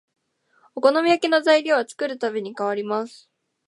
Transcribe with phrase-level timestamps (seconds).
[0.73, 3.29] お好み焼きの材料は作るたびに変わります